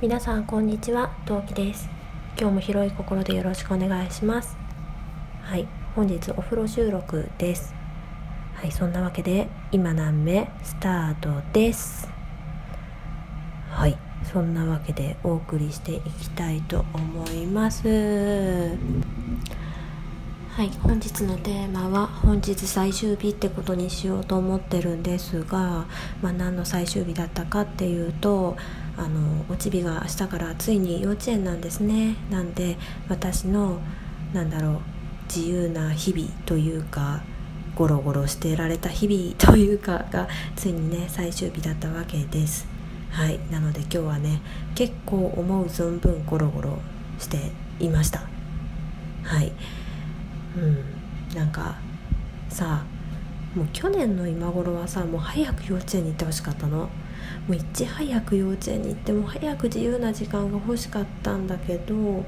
[0.00, 1.90] 皆さんこんにちは、陶器です。
[2.38, 4.56] 今日も広い心でよろしくお願いします。
[5.42, 7.74] はい、本日お風呂収録です。
[8.54, 10.50] はい、そんなわけで今何目？
[10.62, 12.08] スタートです。
[13.68, 13.98] はい、
[14.32, 18.78] そんなわけでお送りしていきたいと思います。
[20.60, 25.86] はい本日のテーマは本日最終日ってことにしようと思ってるんですが、
[26.20, 28.58] まあ、何の最終日だったかっていうと
[28.98, 32.14] あのおちびが明日からついに幼稚園なんですね。
[32.30, 32.76] なんで
[33.08, 33.80] 私の
[34.34, 34.80] なんだろう
[35.34, 37.22] 自由な日々というか
[37.74, 42.68] ゴロゴロしてられた日々というかがついにね最終日だったわけです。
[43.12, 44.42] はいなので今日はね
[44.74, 46.78] 結構思う存分ゴロゴロ
[47.18, 48.20] していました。
[49.22, 49.52] はい。
[50.56, 51.36] うん。
[51.36, 51.76] なんか
[52.48, 52.84] さ
[53.54, 56.88] もう去年の今頃はさもう早く幼稚園に行ってほしかったの。
[57.46, 62.24] もういち早く幼稚園に行っても早く自由な時間が欲しかったんだけど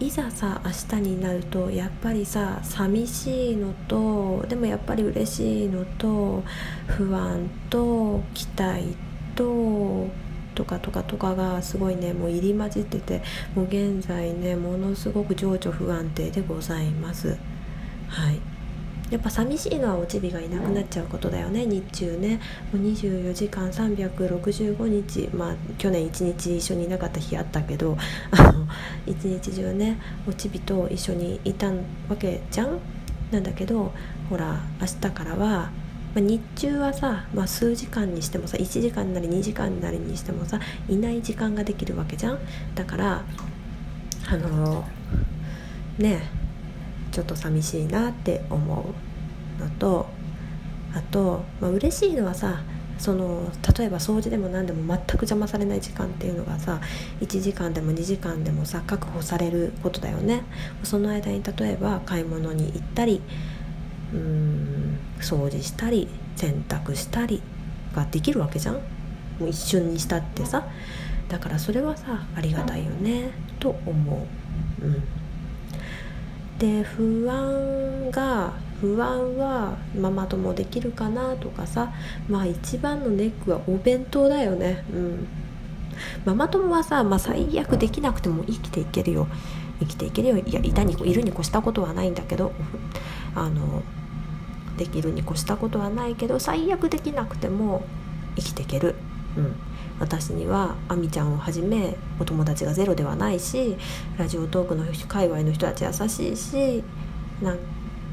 [0.00, 6.42] いざさ明日になるとやっぱりさ寂しいのとでもやっぱり嬉しいのと
[6.86, 8.96] 不安と期待
[9.36, 10.08] と
[10.54, 13.22] とかとかとかがすごいねもう入り混じってて
[13.54, 17.36] もう現在ねものすごく情緒不安定でございます。
[18.08, 18.40] はい。
[19.10, 22.40] やっぱ寂しいのはおちびがいなくなっちゃうことだよね日中ね。
[22.72, 27.98] もう24時間365日まあ去年1日一緒にいなかった日あったけど
[28.30, 28.66] あの
[29.06, 31.74] 一日中ねおちびと一緒にいたわ
[32.18, 32.78] けじゃん？
[33.30, 33.92] なんだけど
[34.30, 35.70] ほら明日からは、
[36.14, 42.38] まあ、日中はさ、まあ、数時間にしてもさ1時間なり2時間なりにしてもさいない時間ができるわけじゃん。
[42.74, 43.24] だから
[44.26, 44.84] あの
[45.98, 46.22] ね
[47.10, 48.94] ちょっと寂しいなって思
[49.58, 50.06] うのと
[50.94, 52.62] あと、まあ嬉しいのはさ
[52.98, 56.80] その例えば掃除でも何でも全く邪魔されない時間っていうのがさ
[57.20, 60.44] 1時間でも2時間でもさ確保されることだよね。
[60.84, 63.20] その間に例えば買い物に行ったり
[64.14, 64.98] うん。
[65.20, 67.42] 掃除したり洗濯したり
[67.94, 68.74] ができるわけじゃん。
[68.74, 70.66] もう一瞬にしたってさ。
[71.28, 73.30] だからそれはさありがたいよね。
[73.58, 74.26] と思
[74.80, 74.84] う。
[74.84, 75.02] うん。
[76.58, 81.92] で不安が不安はママ友できるかなとかさ。
[82.28, 84.84] まあ一番のネックはお弁当だよね。
[84.92, 85.26] うん。
[86.24, 89.28] ママ友はさ、まあ、最悪できなくても生きていけるよ。
[89.80, 90.38] 生きていけるよ。
[90.38, 92.52] いやいたにいるに越したことはないんだけど。
[93.34, 93.82] あの
[94.76, 97.84] できるに越したことはないけど最悪できなくても
[98.36, 98.94] 生きていける。
[99.36, 99.56] うん。
[100.00, 103.76] 私にはあみちゃんをはじめお友達がゼロではないし
[104.18, 106.82] ラジオトークの界隈の人たち優しいし
[107.40, 107.58] なん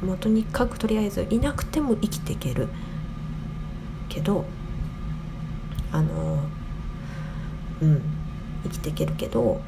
[0.00, 2.68] もうとにかくとりあえずいなくても生きていける。
[4.08, 4.44] けど
[5.90, 6.38] あの
[7.82, 8.02] うん。
[8.62, 9.60] 生きていけるけど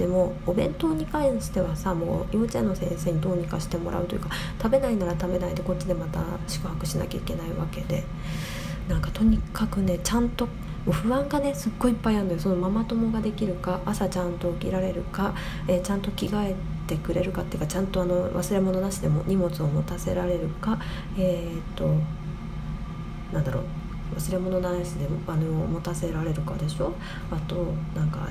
[0.00, 8.02] でもお弁当に関してはさもう幼稚園の先生にどうにかしてもらうというか食べないなら食べないでこっちでまた宿泊しなきゃいけないわけで。
[8.88, 10.48] なんかとにかくねちゃんと
[10.90, 12.40] 不安がねすっごいいっぱいあるのよ。
[12.40, 15.32] そのママ友ができるか朝ちゃんと起きられるか、
[15.68, 16.56] えー、ちゃんと着替え
[16.88, 20.80] てくれるかっていうかちゃんとあの忘れ物なしでも荷物を持たせられるか
[21.16, 21.94] えー、っと
[23.32, 26.92] なんだろう忘れ物なしでもあの持たせられるかでしょ？
[27.30, 28.26] あとなんか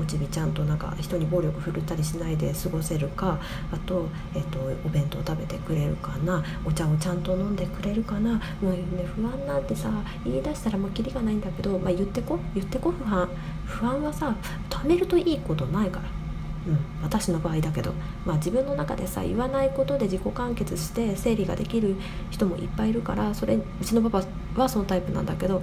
[0.00, 3.38] おちびちゃんとなんか人に暴力振るったりしないで過ごせるか
[3.70, 8.80] あと,、えーと、お弁当食べてくれるかなお茶をちゃんと飲んでくれるかなもうね
[9.14, 9.90] 不安なんてさ
[10.24, 13.28] 言い出したらもうキリがないんだけど、まあ、言ってこ言ってこ不安
[13.64, 14.34] 不安はさ
[14.70, 16.20] 貯めるといいことないから。
[16.68, 17.94] うん、私の場合だけど、
[18.26, 21.96] まあ、自分の中でさ言わないことで自己完結して整理ができる
[22.30, 24.22] 人もいっぱいいるからそれうちのパ
[24.54, 25.62] パはそのタイプなんだけど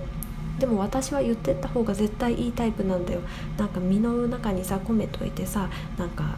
[0.59, 3.21] でも私は言ってった方が絶対いいタイプなんだよ。
[3.57, 6.37] なんか身の中にさ込めといてさなんか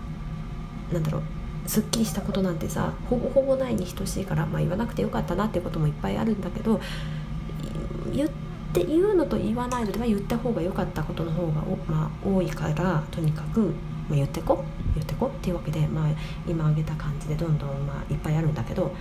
[0.92, 1.22] なんだろう
[1.70, 6.82] すっきりしたことなんてさほぼほぼないに等しいから、まあ、言わなくてよかったなっていうこともいっぱいあるんだけど
[8.12, 8.30] 言っ
[8.74, 13.68] て言うのと言わないのでは言った方が良かったことの方がまあ、多いからとにかく、ま
[14.14, 14.64] あ、言ってこ
[14.96, 16.10] 言ってこっていうわけで、まあ、
[16.48, 18.92] 今挙げた感じでどんどん、まあ、いっぱいあるんだけど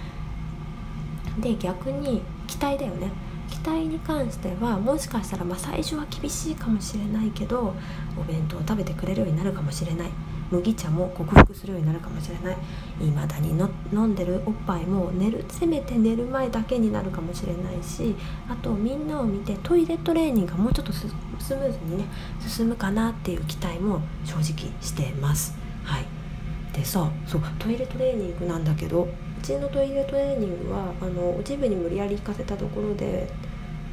[1.40, 3.10] で逆に期待だよね。
[3.48, 7.74] 期待に関してはもしかしたらま最初は厳しいかもしれないけど
[8.18, 10.10] お弁当を食べてくれるようになるかもしれない。
[10.50, 12.56] 麦茶も克服するようになるかもしれない。
[13.00, 18.14] 未だにの飲んでるおっぱいも寝るせめて寝る前だけになるかもしれないし
[18.48, 22.04] あとみんなを見てトイレトレーニングがもうちょっとスムーズにね
[22.40, 25.54] 進むかなっていう期待も正直してます。
[25.84, 26.06] はい。
[26.72, 33.28] でさそうトイレトレーニングなんだけどうちのトイレトレーニングはあのおじ部に無理やり行かせたところで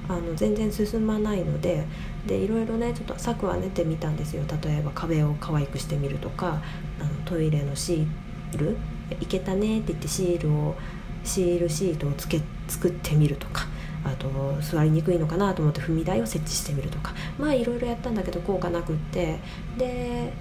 [0.08, 1.86] あの全然進まないので
[2.26, 6.62] でいろいろねちょっと策は練ってみたんですよ例えば壁を可愛くしてみるとか
[7.00, 8.78] あのトイレのシール
[9.20, 10.76] いけたねって言ってシールを
[11.24, 13.68] シールシートをつけ作ってみるとか
[14.04, 14.30] あと
[14.62, 19.40] 座りにくいのかなと思って踏み台を設置してみるとかまあいろいろやったんだけど効果なくって
[19.78, 20.34] で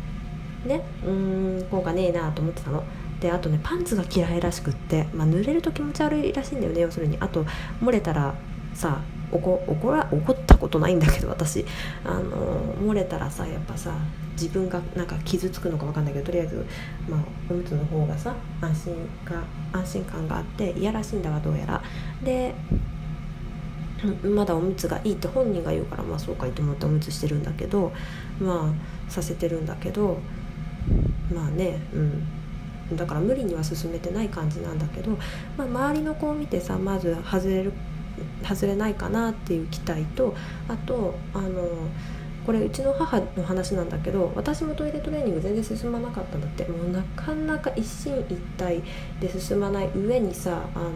[0.67, 2.83] ねうん効果ねえなと思ってたの。
[3.25, 7.17] であとねパンツが嫌いらしくって、まあ、濡れると気持ち悪いらしいんだよね要するに。
[7.21, 7.47] あと
[7.83, 8.35] 漏れたら
[8.75, 9.01] さ
[9.33, 11.65] 怒怒ら怒ったことないんだけど私。
[12.05, 13.95] あの漏れたらさやっぱさ
[14.33, 16.67] 自分がなんか傷つくのか分かんないけどとりあえず、
[17.09, 18.95] まあ、おむつの方がさ安心
[19.25, 19.43] が
[19.73, 21.83] 安心感があって嫌らしいんだわどうやら。
[22.23, 22.55] で
[24.23, 27.91] まだおむつがいいって本人が言うからまあそうかいと思っておむつしてるんだけど
[28.39, 28.71] ま
[29.09, 30.19] あさせてるんだけど
[31.35, 32.44] まあねうん。
[32.97, 35.13] だから無理には進めてない感じなんだけど、
[35.57, 37.73] まあ、周りの子を見てさまず外れる
[38.47, 40.35] 外れないかなっていう期待と
[40.69, 41.69] あとあの
[42.45, 46.65] これうちの母の話なんだけど私もトイレトレーニング全然進まなかったんだって。
[46.65, 48.83] もうなかなか一進一退
[49.19, 49.89] で進まない。
[49.95, 50.91] 上にさあの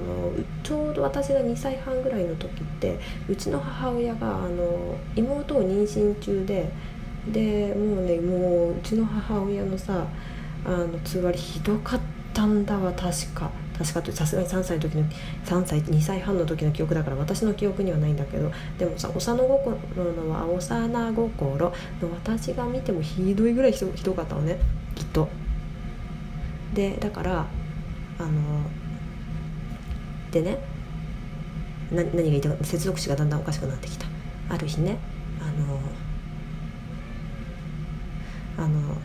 [0.62, 2.98] ちょうど私が2歳半ぐらいの時って
[3.28, 6.70] うちの母親があの妹を妊娠中で
[7.32, 10.06] でもうねもううちの母親のさ
[10.68, 12.00] あのつわりひどかっ
[12.34, 13.50] たんだわ確か。
[13.78, 15.04] 確かとさすがに3歳の時の
[15.44, 21.72] 3歳2歳半の時の記憶だから私の記憶にはないんだけどでもさ幼心のは幼心の
[22.12, 24.58] 私が見てもひどいぐらいひどかったのね
[24.96, 25.28] きっと。
[26.74, 27.46] でだから
[28.18, 28.28] あの
[30.32, 30.58] でね
[31.92, 34.06] な何が言いたか接続詞がだんだんおかしくなってきた
[34.50, 34.98] ある日ね
[35.40, 35.80] あの
[38.64, 38.96] あの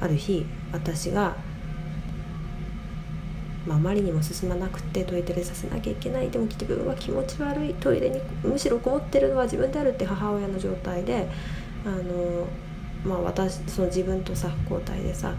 [0.00, 1.36] ある日私が
[3.66, 6.30] まあ、まりにも進まなくてトイレさせなきゃいけない。
[6.30, 7.74] でも自分は気持ち悪い。
[7.74, 11.28] トイレにむしろこもってるのは自分であるって母親の状態で
[11.84, 12.46] あの、
[13.04, 15.34] まあ私、その自分とさ交代でさ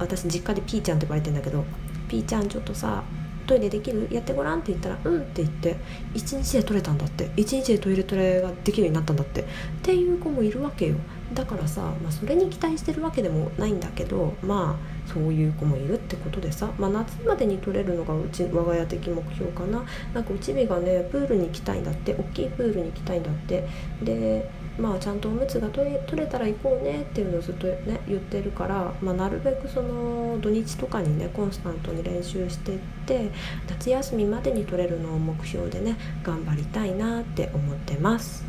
[0.00, 1.64] 私実家でピーちゃんって呼ばれてんだけど
[2.08, 3.04] 「ピーちゃんちょっとさ
[3.46, 4.08] トイレできる？
[4.10, 5.76] やってごらん」って言ったら「うん」って言って
[6.14, 7.30] 1日で取れたんだって。
[7.36, 9.44] 1日でトイレトレができるようになったんだってっ
[9.82, 10.96] ていう子もいるわけよ。
[11.34, 19.84] だからさ、まあ、それに期待してるわけでもないんだけどまあそういう子もいるってことでさ、まあ、夏までに取れるのがうち我が家的目標かな。
[20.12, 23.66] なんかうちびがねプールに行きたいんだって大きいプールに行きたいんだって。
[24.02, 33.30] でまあちゃんとおむつが取れ取れたら行こうねっていうのをずっとね言ってるから、まあ、なるべくその土日とかにねコンスタントに練習してって
[33.68, 38.44] 夏休みまでに取れるのを目標でね頑張りたいなって思ってます。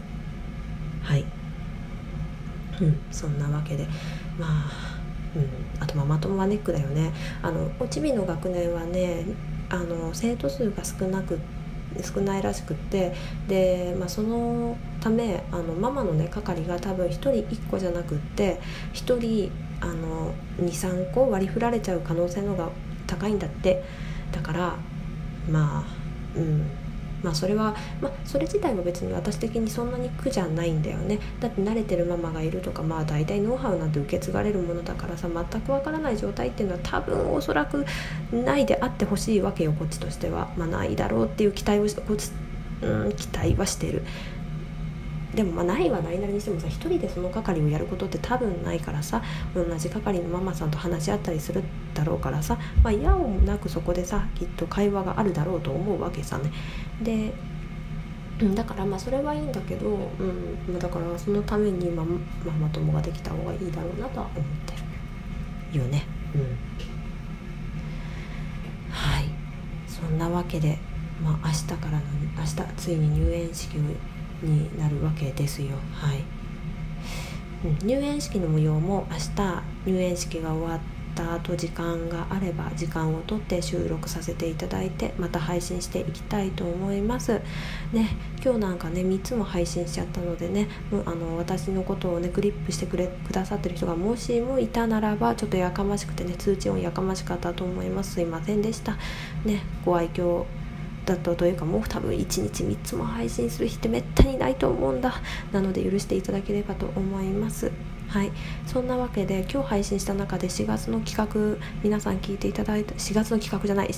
[1.01, 1.40] はい。
[2.81, 3.87] うんそんなわけで。
[4.37, 5.01] まあ
[5.33, 5.47] うん、
[5.81, 7.13] あとママ友はネックだよね。
[7.41, 9.25] あのおちびの学年はね
[9.69, 11.39] あの生徒数が少なく
[12.03, 13.13] 少ないらしくって
[13.47, 18.59] で、まあ、そのためあのママのね係が多分1人1個じゃなくって
[18.93, 19.51] 1人
[20.57, 22.69] 23個割り振られちゃう可能性の方が
[23.07, 23.83] 高いんだって。
[24.31, 24.75] だから
[25.49, 26.01] まあ
[26.35, 26.80] うん
[27.23, 31.19] まあそれは、まあ、それ自体も別に私的にそんなに苦じゃないんだよね。
[31.39, 37.85] だって慣れてるママがいるとかまあ大体ノウハウなんて受け継がれるものだからさ全くわからない状態っていうのは多分おそらく
[38.31, 42.31] ないであってほしいわけよこっちとしては、まあ、ないだろうっていう期待をこっち、
[42.81, 44.03] うん、期待はしてる。
[45.35, 49.21] でもまあないはないなりにしてもさ一人でその係をやることって多分ないからさ
[49.55, 56.51] 同じ係のママさんと話し合ったりするだろうからさ、まあ、嫌をなくそこでさきっと会話があるだろうと思うわけさね。
[57.01, 57.33] で
[58.55, 59.91] だからまあそれはいいんだけど、う
[60.71, 64.73] ん、だからそのためにママ友ができた方がいいだろうなとは思って
[65.73, 66.07] るよね。
[66.33, 66.41] うん。
[68.89, 69.25] はい。
[69.87, 70.79] そんなわけで
[71.23, 72.03] まあ明日からの
[72.35, 73.81] 明日ついに入園式を
[74.41, 75.69] になるわけですよ。
[75.93, 76.23] はい、
[77.65, 80.79] うん、入園式の模様も明日入園式が終わっ
[81.13, 87.41] た後時間があれば時間をとって収録させていただいてまた配信していきたいと思います。
[87.91, 88.09] ね
[88.43, 90.67] 今日なんかね3つも配信しちゃったのでね
[91.05, 98.13] あの私のことをねクリップしてくれくださってる人がもしもいたならばちょっとやかましくてね通知音やかましかったと思います。
[98.13, 98.97] すいませんでした。
[99.45, 100.45] ねご愛嬌
[101.05, 105.13] だったというかもう多分1日3つも配信する日ってめったにないと思うんだ。
[105.51, 107.71] なので許していただければと思います。
[108.07, 108.31] はい。
[108.67, 113.89] そんなわけで今日配信した中で4月の企画皆さん聞いていただいた4月の企画じゃない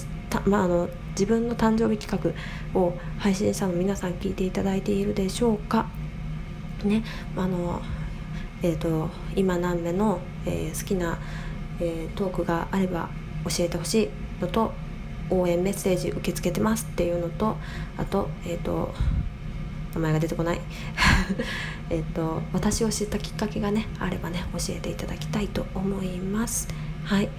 [0.46, 2.36] まあ、あの自分の誕生日企
[2.74, 5.88] 画を配信したの皆さん聞いていただいているでしょうか。
[6.84, 7.04] ね。
[7.36, 7.82] あの
[8.64, 11.20] えーと、今何目の、えー、好きな、
[11.82, 13.10] えー、トークがあれば
[13.44, 14.72] 教えてほしいのと
[15.30, 17.58] 応援メッセージ受け付けてますっていうのと
[17.98, 18.94] あと,、えーと、
[19.96, 20.62] 名前が出てこない。
[21.90, 26.68] えっと私を知ったきっかけがねあればね教えていただきたいと思います。
[27.04, 27.30] はい。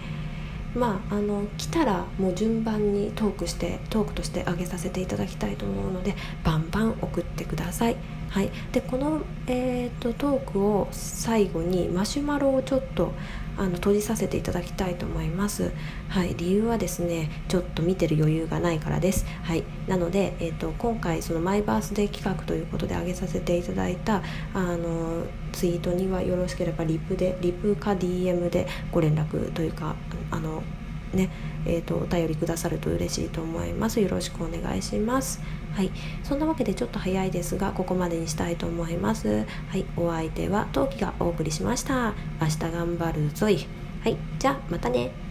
[0.74, 7.96] まああの来たらもう順番にトークしてトークとして上げさせていただきたいと思うのでバンバン送ってください
[8.34, 13.12] はい、でこの、えーと、トークを最後にマシュマロをちょっと
[13.56, 15.70] あの閉じさせていただきたいと思います。
[16.08, 19.24] はい、理由はですねちょっと見てる余裕がないからです。
[19.44, 24.20] はい、なので、えーと、今回そのマイバースデー企画ということで上げさせていただいた
[24.52, 29.94] あのツイートにはよろしければリプでリプか DM でご連絡というか
[30.30, 30.62] あの
[31.14, 31.30] ね
[31.66, 34.00] えーと、お便りくださると嬉しいと思います。
[34.00, 35.40] よろしくお願いします。
[35.72, 35.90] はい。
[36.22, 39.46] そんなわけでちょっと早いですがここまでにしたいと思います。
[39.68, 39.84] はい。
[39.96, 42.14] お相手は陶器がお送りしました。
[42.40, 43.66] 明日頑張るぞい。
[44.02, 44.18] はい。
[44.38, 45.23] じゃあまたね。